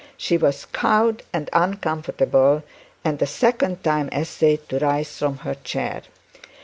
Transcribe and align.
She 0.17 0.35
was 0.35 0.65
cowed 0.65 1.21
and 1.31 1.47
uncomfortable, 1.53 2.63
and 3.05 3.21
a 3.21 3.27
second 3.27 3.83
time 3.83 4.09
essayed 4.11 4.67
to 4.69 4.79
rise 4.79 5.15
from 5.15 5.37
her 5.45 5.53
chair. 5.53 6.01